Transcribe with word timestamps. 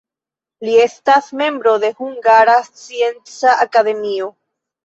Li 0.67 0.71
estas 0.85 1.27
membro 1.41 1.75
de 1.85 1.93
Hungara 1.99 2.57
Scienca 2.71 3.55
Akademio. 3.67 4.33